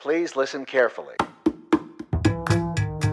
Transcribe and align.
Please 0.00 0.38
listen 0.38 0.64
carefully. 0.64 1.16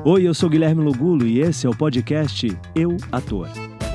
Oi, 0.06 0.28
eu 0.28 0.36
sou 0.36 0.48
Guilherme 0.48 0.84
Lugulo 0.84 1.26
e 1.26 1.42
esse 1.42 1.66
é 1.66 1.70
o 1.70 1.76
podcast 1.76 2.48
Eu 2.76 2.96
Ator. 3.12 3.48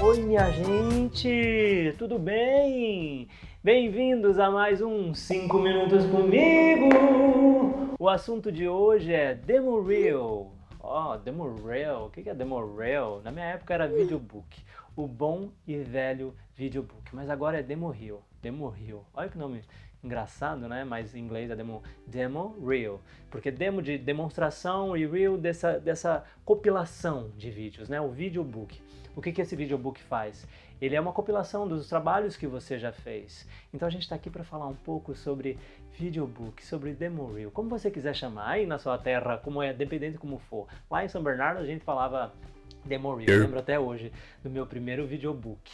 Oi, 0.02 0.22
minha 0.22 0.50
gente, 0.50 1.94
tudo 1.96 2.18
bem? 2.18 3.28
Bem-vindos 3.62 4.40
a 4.40 4.50
mais 4.50 4.82
um 4.82 5.14
5 5.14 5.56
Minutos 5.60 6.04
Comigo! 6.06 7.94
O 7.96 8.08
assunto 8.08 8.50
de 8.50 8.66
hoje 8.66 9.12
é 9.12 9.36
Demo 9.36 9.80
Reel. 9.80 10.50
Ó, 10.82 11.12
oh, 11.12 11.18
Demo 11.18 11.54
Reel, 11.66 12.06
o 12.06 12.10
que 12.10 12.28
é 12.28 12.34
Demo 12.34 12.76
Reel? 12.76 13.20
Na 13.22 13.30
minha 13.30 13.44
época 13.44 13.74
era 13.74 13.86
Videobook, 13.86 14.64
o 14.96 15.06
bom 15.06 15.50
e 15.66 15.76
velho 15.76 16.34
Videobook, 16.56 17.14
mas 17.14 17.28
agora 17.28 17.60
é 17.60 17.62
Demo 17.62 17.90
Reel. 17.90 18.22
Demo 18.40 18.68
Reel, 18.68 19.04
olha 19.12 19.28
que 19.28 19.36
nome 19.36 19.62
engraçado, 20.02 20.68
né? 20.68 20.84
Mas 20.84 21.14
em 21.14 21.20
inglês 21.20 21.50
é 21.50 21.56
demo, 21.56 21.82
demo 22.06 22.56
reel, 22.66 23.00
porque 23.30 23.50
demo 23.50 23.82
de 23.82 23.98
demonstração 23.98 24.96
e 24.96 25.06
reel 25.06 25.36
dessa, 25.36 25.78
dessa 25.78 26.24
compilação 26.44 27.30
de 27.36 27.50
vídeos, 27.50 27.88
né? 27.88 28.00
O 28.00 28.08
videobook. 28.08 28.80
O 29.20 29.22
que, 29.22 29.32
que 29.32 29.42
esse 29.42 29.54
videobook 29.54 30.00
faz? 30.00 30.46
Ele 30.80 30.96
é 30.96 31.00
uma 31.00 31.12
compilação 31.12 31.68
dos 31.68 31.86
trabalhos 31.86 32.38
que 32.38 32.46
você 32.46 32.78
já 32.78 32.90
fez. 32.90 33.46
Então 33.70 33.86
a 33.86 33.90
gente 33.90 34.00
está 34.00 34.14
aqui 34.14 34.30
para 34.30 34.42
falar 34.42 34.66
um 34.66 34.74
pouco 34.74 35.14
sobre 35.14 35.58
videobook, 35.92 36.64
sobre 36.64 36.94
demo 36.94 37.30
reel, 37.30 37.50
como 37.50 37.68
você 37.68 37.90
quiser 37.90 38.14
chamar 38.16 38.48
aí 38.48 38.64
na 38.64 38.78
sua 38.78 38.96
terra, 38.96 39.36
como 39.36 39.62
é, 39.62 39.74
dependendo 39.74 40.18
como 40.18 40.38
for. 40.38 40.66
Lá 40.90 41.04
em 41.04 41.08
São 41.08 41.22
Bernardo 41.22 41.60
a 41.60 41.66
gente 41.66 41.84
falava 41.84 42.32
demo 42.82 43.14
reel. 43.14 43.28
Eu 43.28 43.42
lembro 43.42 43.58
até 43.58 43.78
hoje 43.78 44.10
do 44.42 44.48
meu 44.48 44.66
primeiro 44.66 45.06
videobook. 45.06 45.70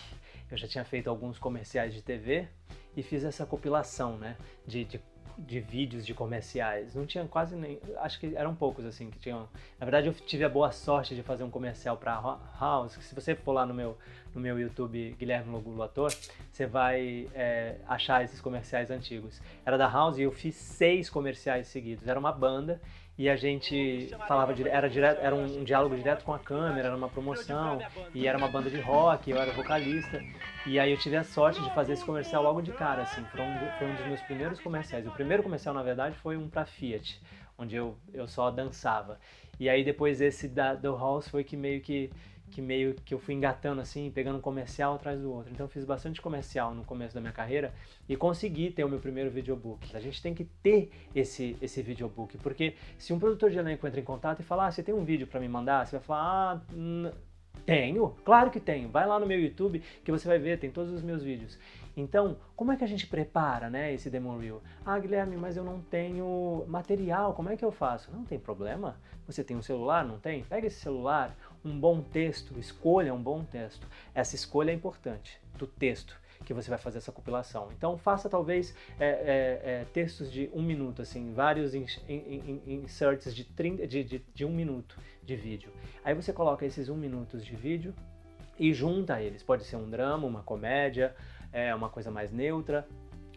Eu 0.50 0.56
já 0.56 0.66
tinha 0.66 0.84
feito 0.84 1.08
alguns 1.08 1.38
comerciais 1.38 1.94
de 1.94 2.02
TV 2.02 2.48
e 2.96 3.02
fiz 3.04 3.22
essa 3.22 3.46
compilação, 3.46 4.18
né, 4.18 4.36
de, 4.66 4.84
de, 4.84 5.00
de, 5.36 5.60
vídeos 5.60 6.06
de 6.06 6.14
comerciais. 6.14 6.94
Não 6.94 7.06
tinha 7.06 7.24
quase 7.26 7.56
nem, 7.56 7.78
acho 7.98 8.18
que 8.18 8.34
eram 8.36 8.54
poucos 8.54 8.84
assim 8.84 9.10
que 9.10 9.18
tinham. 9.18 9.48
Na 9.78 9.84
verdade, 9.84 10.06
eu 10.08 10.14
tive 10.14 10.44
a 10.44 10.48
boa 10.48 10.72
sorte 10.72 11.14
de 11.14 11.22
fazer 11.22 11.44
um 11.44 11.50
comercial 11.50 11.96
para 11.96 12.14
House. 12.58 12.96
Que 12.96 13.04
se 13.04 13.14
você 13.14 13.34
for 13.34 13.52
lá 13.52 13.66
no 13.66 13.74
meu 13.74 13.96
no 14.34 14.42
meu 14.42 14.60
YouTube 14.60 15.16
Guilherme 15.18 15.50
Logulo 15.50 15.82
Ator, 15.82 16.12
você 16.52 16.66
vai 16.66 17.26
é, 17.34 17.76
achar 17.88 18.22
esses 18.22 18.38
comerciais 18.38 18.90
antigos. 18.90 19.40
Era 19.64 19.78
da 19.78 19.88
House 19.88 20.18
e 20.18 20.22
eu 20.22 20.30
fiz 20.30 20.54
seis 20.54 21.08
comerciais 21.08 21.68
seguidos. 21.68 22.06
Era 22.06 22.20
uma 22.20 22.32
banda 22.32 22.78
e 23.18 23.30
a 23.30 23.36
gente 23.36 24.14
falava 24.28 24.54
era 24.68 24.90
direto, 24.90 25.18
era 25.22 25.34
um, 25.34 25.60
um, 25.60 25.64
diálogo 25.64 25.96
direto 25.96 26.22
com 26.22 26.34
a 26.34 26.38
câmera, 26.38 26.88
era 26.88 26.96
uma 26.96 27.08
promoção 27.08 27.78
e 28.14 28.26
era 28.26 28.36
uma 28.36 28.48
banda 28.48 28.68
de 28.68 28.78
rock, 28.78 29.30
eu 29.30 29.38
era 29.38 29.52
vocalista 29.52 30.22
e 30.66 30.78
aí 30.78 30.90
eu 30.90 30.98
tive 30.98 31.16
a 31.16 31.24
sorte 31.24 31.62
de 31.62 31.74
fazer 31.74 31.94
esse 31.94 32.04
comercial 32.04 32.42
logo 32.42 32.60
de 32.60 32.72
cara, 32.72 33.02
assim, 33.02 33.24
foi 33.32 33.40
um, 33.40 33.54
foi 33.78 33.86
um 33.86 33.94
dos 33.94 34.06
meus 34.06 34.20
primeiros 34.22 34.60
comerciais. 34.60 35.06
Primeiro 35.26 35.42
comercial, 35.42 35.74
na 35.74 35.82
verdade, 35.82 36.14
foi 36.18 36.36
um 36.36 36.48
para 36.48 36.64
Fiat, 36.64 37.20
onde 37.58 37.74
eu, 37.74 37.96
eu 38.14 38.28
só 38.28 38.48
dançava. 38.48 39.18
E 39.58 39.68
aí 39.68 39.82
depois 39.82 40.20
esse 40.20 40.46
da, 40.46 40.72
do 40.72 40.96
House 40.96 41.26
foi 41.26 41.42
que 41.42 41.56
meio 41.56 41.80
que 41.80 42.12
que 42.48 42.62
meio 42.62 42.94
que 42.94 43.12
eu 43.12 43.18
fui 43.18 43.34
engatando 43.34 43.80
assim, 43.80 44.08
pegando 44.08 44.38
um 44.38 44.40
comercial 44.40 44.94
atrás 44.94 45.20
do 45.20 45.32
outro. 45.32 45.52
Então 45.52 45.66
eu 45.66 45.68
fiz 45.68 45.84
bastante 45.84 46.22
comercial 46.22 46.72
no 46.72 46.84
começo 46.84 47.12
da 47.12 47.20
minha 47.20 47.32
carreira 47.32 47.74
e 48.08 48.16
consegui 48.16 48.70
ter 48.70 48.84
o 48.84 48.88
meu 48.88 49.00
primeiro 49.00 49.28
videobook. 49.28 49.96
A 49.96 50.00
gente 50.00 50.22
tem 50.22 50.32
que 50.32 50.44
ter 50.62 50.92
esse 51.12 51.56
esse 51.60 51.82
videobook, 51.82 52.38
porque 52.38 52.76
se 52.96 53.12
um 53.12 53.18
produtor 53.18 53.50
de 53.50 53.58
elenco 53.58 53.84
entra 53.84 53.98
em 53.98 54.04
contato 54.04 54.38
e 54.38 54.44
falar, 54.44 54.68
ah, 54.68 54.70
você 54.70 54.80
tem 54.80 54.94
um 54.94 55.04
vídeo 55.04 55.26
para 55.26 55.40
me 55.40 55.48
mandar, 55.48 55.84
você 55.84 55.96
vai 55.96 56.04
falar, 56.06 56.62
ah, 56.76 57.12
tenho, 57.64 58.14
claro 58.24 58.50
que 58.50 58.60
tenho. 58.60 58.88
Vai 58.88 59.06
lá 59.06 59.18
no 59.18 59.26
meu 59.26 59.40
YouTube 59.40 59.82
que 60.04 60.12
você 60.12 60.26
vai 60.26 60.38
ver, 60.38 60.58
tem 60.58 60.70
todos 60.70 60.92
os 60.92 61.02
meus 61.02 61.22
vídeos. 61.22 61.58
Então, 61.96 62.36
como 62.54 62.72
é 62.72 62.76
que 62.76 62.84
a 62.84 62.86
gente 62.86 63.06
prepara, 63.06 63.70
né, 63.70 63.92
esse 63.94 64.10
Demon 64.10 64.38
Reel? 64.38 64.62
Ah, 64.84 64.98
Guilherme, 64.98 65.36
mas 65.36 65.56
eu 65.56 65.64
não 65.64 65.80
tenho 65.80 66.64
material, 66.68 67.32
como 67.32 67.48
é 67.48 67.56
que 67.56 67.64
eu 67.64 67.72
faço? 67.72 68.10
Não 68.12 68.24
tem 68.24 68.38
problema. 68.38 68.96
Você 69.26 69.42
tem 69.42 69.56
um 69.56 69.62
celular, 69.62 70.04
não 70.04 70.18
tem? 70.18 70.44
Pega 70.44 70.66
esse 70.66 70.78
celular, 70.78 71.34
um 71.64 71.78
bom 71.78 72.02
texto, 72.02 72.58
escolha 72.58 73.14
um 73.14 73.22
bom 73.22 73.42
texto. 73.44 73.86
Essa 74.14 74.34
escolha 74.34 74.70
é 74.70 74.74
importante 74.74 75.40
do 75.56 75.66
texto 75.66 76.20
que 76.44 76.54
você 76.54 76.68
vai 76.70 76.78
fazer 76.78 76.98
essa 76.98 77.12
compilação. 77.12 77.68
Então 77.76 77.96
faça 77.96 78.28
talvez 78.28 78.74
é, 78.98 79.06
é, 79.06 79.60
é, 79.70 79.86
textos 79.92 80.30
de 80.30 80.50
um 80.52 80.62
minuto, 80.62 81.02
assim, 81.02 81.32
vários 81.32 81.74
inserts 81.74 83.34
de, 83.34 83.44
30, 83.44 83.86
de, 83.86 84.04
de, 84.04 84.24
de 84.34 84.44
um 84.44 84.52
minuto 84.52 84.98
de 85.22 85.36
vídeo. 85.36 85.72
Aí 86.04 86.14
você 86.14 86.32
coloca 86.32 86.64
esses 86.64 86.88
um 86.88 86.96
minutos 86.96 87.44
de 87.44 87.54
vídeo 87.54 87.94
e 88.58 88.72
junta 88.72 89.20
eles. 89.20 89.42
Pode 89.42 89.64
ser 89.64 89.76
um 89.76 89.88
drama, 89.88 90.26
uma 90.26 90.42
comédia, 90.42 91.14
é 91.52 91.74
uma 91.74 91.88
coisa 91.88 92.10
mais 92.10 92.32
neutra, 92.32 92.86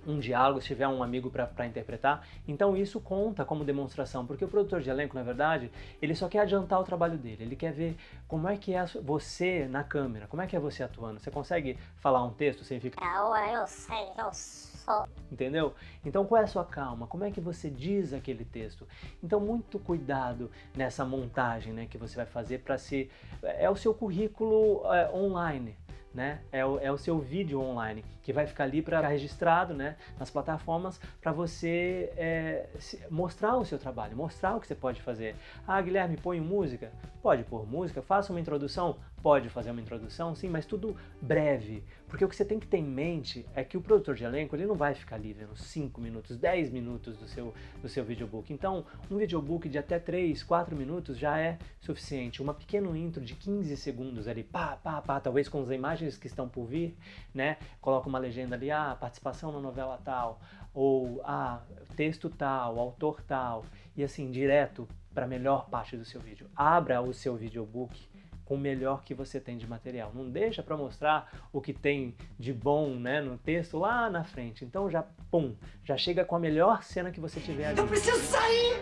um 0.06 0.20
diálogo, 0.20 0.62
se 0.62 0.68
tiver 0.68 0.88
um 0.88 1.04
amigo 1.04 1.30
para 1.30 1.66
interpretar. 1.66 2.26
Então 2.48 2.76
isso 2.76 3.00
conta 3.00 3.46
como 3.46 3.64
demonstração, 3.64 4.26
porque 4.26 4.44
o 4.44 4.48
produtor 4.48 4.82
de 4.82 4.90
elenco, 4.90 5.16
na 5.16 5.24
verdade, 5.24 5.72
ele 6.02 6.16
só 6.16 6.28
quer 6.28 6.40
adiantar 6.40 6.80
o 6.80 6.84
trabalho 6.84 7.18
dele. 7.18 7.44
Ele 7.44 7.56
quer 7.56 7.72
ver 7.74 7.98
como 8.28 8.48
é 8.48 8.58
que 8.58 8.74
é 8.74 8.86
você 9.02 9.68
na 9.68 9.84
câmera, 9.84 10.28
como 10.28 10.42
é 10.42 10.48
que 10.48 10.56
é 10.56 10.60
você 10.60 10.84
atuando. 10.84 11.20
Você 11.20 11.32
consegue 11.32 11.78
falar 11.98 12.24
um 12.24 12.32
texto 12.32 12.64
sem 12.64 12.80
ficar. 12.80 13.06
É, 13.06 13.56
eu 13.56 13.68
sei, 13.68 14.08
eu 14.18 14.30
sou. 14.34 15.08
Entendeu? 15.32 15.74
Então 16.04 16.26
qual 16.26 16.42
é 16.42 16.46
a 16.46 16.48
sua 16.48 16.66
calma? 16.66 17.06
Como 17.08 17.24
é 17.24 17.32
que 17.32 17.42
você 17.42 17.70
diz 17.70 18.14
aquele 18.14 18.46
texto? 18.46 18.88
Então 19.24 19.40
muito 19.40 19.78
cuidado 19.80 20.50
nessa 20.76 21.06
montagem, 21.06 21.74
né, 21.74 21.88
que 21.90 21.98
você 21.98 22.16
vai 22.16 22.26
fazer 22.26 22.60
para 22.60 22.78
se 22.78 23.10
é 23.44 23.70
o 23.70 23.76
seu 23.76 23.94
currículo 23.94 24.82
é, 24.94 25.12
online 25.14 25.78
né? 26.14 26.42
É 26.52 26.66
o, 26.66 26.80
é 26.80 26.92
o 26.92 26.98
seu 26.98 27.20
vídeo 27.20 27.62
online 27.62 28.04
que 28.24 28.34
vai 28.34 28.46
ficar 28.46 28.64
ali 28.64 28.82
para 28.82 29.08
registrado, 29.08 29.74
né? 29.74 29.96
Nas 30.18 30.30
plataformas 30.30 31.00
para 31.22 31.32
você 31.32 32.12
é, 32.18 32.68
mostrar 33.10 33.58
o 33.58 33.66
seu 33.66 33.78
trabalho, 33.78 34.16
mostrar 34.16 34.56
o 34.56 34.60
que 34.60 34.68
você 34.68 34.76
pode 34.76 35.02
fazer. 35.02 35.36
Ah, 35.68 35.82
Guilherme, 35.82 36.18
põe 36.18 36.40
música? 36.40 36.92
Pode 37.22 37.44
pôr 37.44 37.68
música. 37.68 38.02
Faça 38.02 38.32
uma 38.34 38.40
introdução? 38.40 38.98
Pode 39.22 39.50
fazer 39.50 39.72
uma 39.72 39.82
introdução, 39.82 40.34
sim, 40.34 40.48
mas 40.48 40.66
tudo 40.66 40.96
breve. 41.22 41.84
Porque 42.08 42.24
o 42.24 42.30
que 42.30 42.36
você 42.36 42.46
tem 42.46 42.60
que 42.60 42.68
ter 42.68 42.78
em 42.78 42.84
mente 42.84 43.46
é 43.54 43.64
que 43.64 43.76
o 43.76 43.82
produtor 43.82 44.16
de 44.16 44.24
elenco 44.24 44.56
ele 44.56 44.66
não 44.66 44.76
vai 44.76 44.94
ficar 44.96 45.18
ali 45.18 45.34
vendo 45.34 45.56
5 45.56 46.00
minutos, 46.00 46.38
10 46.38 46.70
minutos 46.72 47.18
do 47.18 47.28
seu, 47.28 47.54
do 47.82 47.90
seu 47.90 48.04
videobook. 48.04 48.54
Então, 48.54 48.86
um 49.12 49.18
videobook 49.18 49.68
de 49.68 49.78
até 49.78 50.00
3, 50.00 50.42
4 50.42 50.76
minutos 50.76 51.18
já 51.18 51.38
é 51.38 51.58
suficiente. 51.82 52.42
Uma 52.42 52.54
pequeno 52.54 52.96
intro 52.96 53.24
de 53.24 53.36
15 53.36 53.76
segundos 53.78 54.28
ali, 54.28 54.44
pá, 54.44 54.78
pá, 54.78 55.02
pá, 55.02 55.20
talvez 55.20 55.50
com 55.50 55.62
as 55.62 55.70
imagens 55.70 56.18
que 56.18 56.28
estão 56.28 56.48
por 56.48 56.66
vir, 56.66 56.98
né? 57.34 57.58
Coloca 57.82 58.08
uma 58.08 58.20
legenda 58.20 58.56
ali, 58.56 58.72
ah, 58.72 58.96
participação 59.00 59.52
na 59.52 59.60
novela 59.60 60.00
tal, 60.04 60.40
ou 60.74 61.22
ah, 61.26 61.62
texto 61.96 62.30
tal, 62.30 62.80
autor 62.80 63.22
tal, 63.24 63.66
e 63.98 64.04
assim, 64.04 64.32
direto 64.32 64.88
para 65.14 65.26
a 65.26 65.28
melhor 65.28 65.70
parte 65.70 65.98
do 65.98 66.06
seu 66.06 66.22
vídeo. 66.22 66.50
Abra 66.56 67.02
o 67.02 67.14
seu 67.14 67.36
videobook 67.36 68.08
com 68.50 68.56
o 68.56 68.58
melhor 68.58 69.04
que 69.04 69.14
você 69.14 69.40
tem 69.40 69.60
de 69.60 69.68
material. 69.68 70.12
Não 70.12 70.28
deixa 70.28 70.64
para 70.64 70.76
mostrar 70.76 71.48
o 71.54 71.62
que 71.62 71.72
tem 71.72 72.16
de 72.38 72.52
bom 72.52 72.96
né, 72.96 73.22
no 73.22 73.38
texto 73.38 73.78
lá 73.78 74.10
na 74.10 74.24
frente. 74.24 74.66
Então 74.66 74.90
já, 74.90 75.04
pum, 75.30 75.56
já 75.84 75.96
chega 75.96 76.26
com 76.26 76.36
a 76.36 76.40
melhor 76.40 76.82
cena 76.82 77.12
que 77.12 77.20
você 77.20 77.40
tiver 77.40 77.68
ali. 77.68 77.78
Eu 77.78 77.88
preciso 77.88 78.18
sair! 78.18 78.74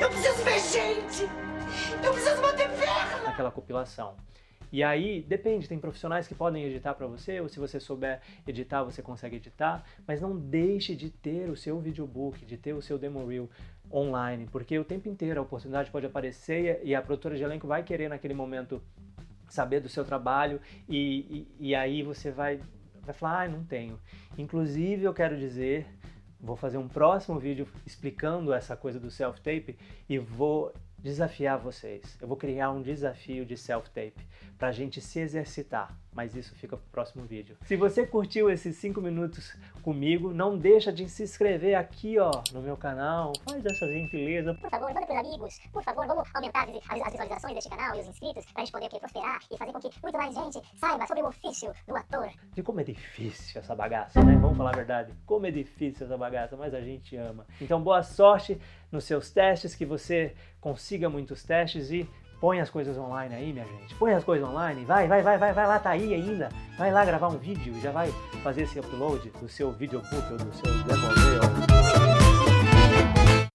Eu 0.00 0.08
preciso 0.08 0.44
ver 0.44 0.60
gente! 0.60 1.24
Eu 2.04 2.12
preciso 2.12 2.40
bater 2.40 2.68
perna! 2.68 3.24
Naquela 3.24 3.50
compilação. 3.50 4.14
E 4.72 4.84
aí, 4.84 5.22
depende, 5.22 5.68
tem 5.68 5.78
profissionais 5.78 6.28
que 6.28 6.34
podem 6.34 6.64
editar 6.64 6.94
para 6.94 7.06
você, 7.06 7.40
ou 7.40 7.48
se 7.48 7.58
você 7.58 7.80
souber 7.80 8.20
editar, 8.46 8.82
você 8.82 9.00
consegue 9.00 9.36
editar, 9.36 9.84
mas 10.06 10.20
não 10.20 10.36
deixe 10.36 10.94
de 10.94 11.08
ter 11.08 11.48
o 11.48 11.56
seu 11.56 11.80
videobook, 11.80 12.44
de 12.44 12.56
ter 12.56 12.72
o 12.72 12.82
seu 12.82 12.98
demo 12.98 13.24
reel 13.26 13.48
online, 13.92 14.46
porque 14.50 14.78
o 14.78 14.84
tempo 14.84 15.08
inteiro 15.08 15.40
a 15.40 15.42
oportunidade 15.42 15.90
pode 15.90 16.06
aparecer 16.06 16.80
e 16.82 16.94
a 16.94 17.02
produtora 17.02 17.36
de 17.36 17.42
elenco 17.42 17.66
vai 17.66 17.82
querer 17.82 18.08
naquele 18.08 18.34
momento 18.34 18.82
saber 19.48 19.80
do 19.80 19.88
seu 19.88 20.04
trabalho 20.04 20.60
e, 20.88 21.46
e, 21.60 21.68
e 21.68 21.74
aí 21.74 22.02
você 22.02 22.30
vai, 22.30 22.60
vai 23.02 23.14
falar, 23.14 23.42
ah, 23.42 23.48
não 23.48 23.64
tenho. 23.64 23.98
Inclusive, 24.36 25.04
eu 25.04 25.14
quero 25.14 25.36
dizer, 25.36 25.86
vou 26.40 26.56
fazer 26.56 26.78
um 26.78 26.88
próximo 26.88 27.38
vídeo 27.38 27.66
explicando 27.86 28.52
essa 28.52 28.76
coisa 28.76 28.98
do 28.98 29.10
self-tape 29.10 29.76
e 30.08 30.18
vou 30.18 30.72
desafiar 30.98 31.58
vocês. 31.58 32.18
Eu 32.20 32.28
vou 32.28 32.36
criar 32.36 32.70
um 32.70 32.82
desafio 32.82 33.44
de 33.44 33.56
self-tape 33.56 34.26
para 34.58 34.68
a 34.68 34.72
gente 34.72 35.00
se 35.00 35.20
exercitar, 35.20 35.96
mas 36.16 36.34
isso 36.34 36.54
fica 36.54 36.78
para 36.78 36.86
o 36.86 36.90
próximo 36.90 37.26
vídeo. 37.26 37.58
Se 37.66 37.76
você 37.76 38.06
curtiu 38.06 38.48
esses 38.50 38.74
5 38.76 39.02
minutos 39.02 39.54
comigo, 39.82 40.32
não 40.32 40.56
deixa 40.56 40.90
de 40.90 41.06
se 41.10 41.22
inscrever 41.22 41.74
aqui 41.74 42.18
ó, 42.18 42.42
no 42.54 42.62
meu 42.62 42.74
canal, 42.74 43.34
faz 43.46 43.64
essa 43.66 43.86
gentileza. 43.86 44.54
Por 44.54 44.70
favor, 44.70 44.94
manda 44.94 45.06
para 45.06 45.20
amigos, 45.20 45.60
por 45.70 45.84
favor, 45.84 46.06
vamos 46.06 46.26
aumentar 46.32 46.66
as, 46.66 47.00
as 47.02 47.12
visualizações 47.12 47.54
deste 47.54 47.68
canal 47.68 47.94
e 47.94 48.00
os 48.00 48.08
inscritos 48.08 48.46
para 48.46 48.62
a 48.62 48.64
gente 48.64 48.72
poder 48.72 48.86
aqui, 48.86 48.98
prosperar 48.98 49.40
e 49.50 49.58
fazer 49.58 49.72
com 49.72 49.80
que 49.80 49.90
muito 50.02 50.16
mais 50.16 50.34
gente 50.34 50.78
saiba 50.78 51.06
sobre 51.06 51.22
o 51.22 51.26
ofício 51.26 51.72
do 51.86 51.94
ator. 51.94 52.30
E 52.56 52.62
como 52.62 52.80
é 52.80 52.84
difícil 52.84 53.60
essa 53.60 53.74
bagaça, 53.74 54.24
né? 54.24 54.38
Vamos 54.40 54.56
falar 54.56 54.70
a 54.70 54.76
verdade, 54.76 55.12
como 55.26 55.46
é 55.46 55.50
difícil 55.50 56.06
essa 56.06 56.16
bagaça, 56.16 56.56
mas 56.56 56.72
a 56.72 56.80
gente 56.80 57.14
ama. 57.14 57.46
Então 57.60 57.82
boa 57.82 58.02
sorte 58.02 58.58
nos 58.90 59.04
seus 59.04 59.30
testes, 59.30 59.74
que 59.74 59.84
você 59.84 60.34
consiga 60.62 61.10
muitos 61.10 61.44
testes 61.44 61.90
e 61.90 62.08
põe 62.40 62.60
as 62.60 62.70
coisas 62.70 62.96
online 62.96 63.34
aí, 63.34 63.52
minha 63.52 63.64
gente. 63.64 63.94
Põe 63.94 64.12
as 64.12 64.24
coisas 64.24 64.48
online, 64.48 64.84
vai, 64.84 65.08
vai, 65.08 65.22
vai, 65.22 65.38
vai, 65.38 65.52
vai 65.52 65.66
lá, 65.66 65.78
tá 65.78 65.90
aí 65.90 66.14
ainda. 66.14 66.48
Vai 66.78 66.92
lá 66.92 67.04
gravar 67.04 67.28
um 67.28 67.38
vídeo, 67.38 67.74
já 67.80 67.90
vai 67.90 68.12
fazer 68.42 68.62
esse 68.62 68.78
upload 68.78 69.30
do 69.40 69.48
seu 69.48 69.72
videobook 69.72 70.32
ou 70.32 70.38
do 70.38 70.54
seu 70.54 70.72
demo 70.84 71.75